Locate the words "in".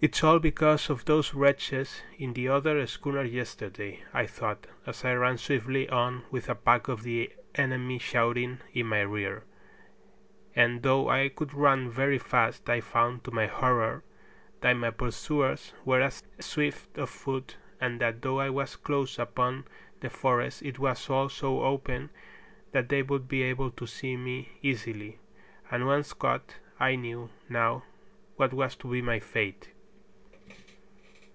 2.18-2.32, 8.72-8.86